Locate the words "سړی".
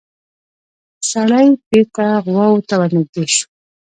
1.11-1.47